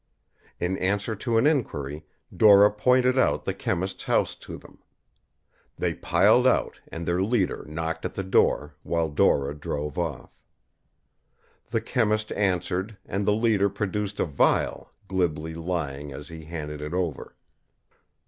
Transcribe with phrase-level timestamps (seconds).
[0.59, 4.79] In answer to an inquiry, Dora pointed out the chemist's house to them.
[5.77, 10.31] They piled out, and their leader knocked at the door, while Dora drove off.
[11.69, 16.95] The chemist answered, and the leader produced a vial, glibly lying as he handed it
[16.95, 17.35] over.